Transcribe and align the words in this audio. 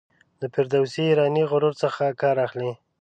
د 0.41 0.43
فردوسي 0.53 1.03
ایرانی 1.07 1.43
غرور 1.51 1.73
څخه 1.83 2.03
کار 2.21 2.35
اخلي. 2.47 2.71